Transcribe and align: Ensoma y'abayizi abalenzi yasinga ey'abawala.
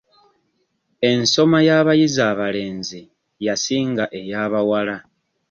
Ensoma 1.09 1.59
y'abayizi 1.67 2.21
abalenzi 2.31 3.01
yasinga 3.45 4.05
ey'abawala. 4.19 4.97